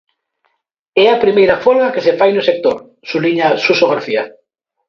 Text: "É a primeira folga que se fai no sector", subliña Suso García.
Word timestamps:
"É 1.03 1.05
a 1.09 1.21
primeira 1.23 1.61
folga 1.65 1.93
que 1.93 2.03
se 2.05 2.17
fai 2.19 2.31
no 2.33 2.45
sector", 2.49 2.75
subliña 3.11 3.47
Suso 3.65 3.85
García. 3.93 4.23